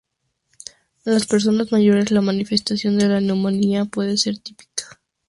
[1.05, 4.99] En las personas mayores, la manifestación de la neumonía puede no ser típica.